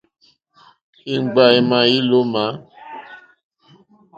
[1.13, 2.45] Íŋɡbâ émá ílómǎ.